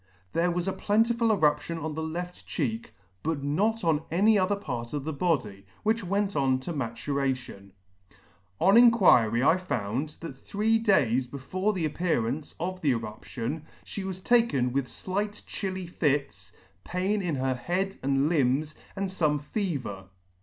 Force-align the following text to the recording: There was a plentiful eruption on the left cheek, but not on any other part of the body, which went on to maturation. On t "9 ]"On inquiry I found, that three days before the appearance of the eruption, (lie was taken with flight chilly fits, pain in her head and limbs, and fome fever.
There 0.33 0.49
was 0.49 0.67
a 0.67 0.73
plentiful 0.73 1.31
eruption 1.31 1.77
on 1.77 1.93
the 1.93 2.01
left 2.01 2.47
cheek, 2.47 2.91
but 3.21 3.43
not 3.43 3.83
on 3.83 4.01
any 4.09 4.35
other 4.35 4.55
part 4.55 4.93
of 4.93 5.03
the 5.03 5.13
body, 5.13 5.67
which 5.83 6.03
went 6.03 6.35
on 6.35 6.59
to 6.61 6.73
maturation. 6.73 7.73
On 8.59 8.73
t 8.73 8.81
"9 8.81 8.83
]"On 8.83 8.85
inquiry 8.85 9.43
I 9.43 9.57
found, 9.57 10.15
that 10.21 10.35
three 10.35 10.79
days 10.79 11.27
before 11.27 11.71
the 11.73 11.85
appearance 11.85 12.55
of 12.59 12.81
the 12.81 12.89
eruption, 12.93 13.63
(lie 13.95 14.03
was 14.03 14.21
taken 14.21 14.73
with 14.73 14.89
flight 14.89 15.43
chilly 15.45 15.85
fits, 15.85 16.51
pain 16.83 17.21
in 17.21 17.35
her 17.35 17.53
head 17.53 17.99
and 18.01 18.27
limbs, 18.27 18.73
and 18.95 19.07
fome 19.09 19.39
fever. 19.39 20.05